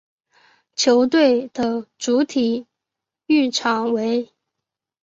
[0.75, 2.65] 球队的主体
[3.27, 4.33] 育场为。